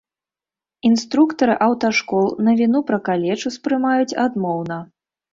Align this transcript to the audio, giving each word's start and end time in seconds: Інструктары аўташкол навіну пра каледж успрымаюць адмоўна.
Інструктары 0.87 1.53
аўташкол 1.65 2.25
навіну 2.47 2.79
пра 2.87 2.99
каледж 3.09 3.41
успрымаюць 3.51 4.17
адмоўна. 4.25 4.79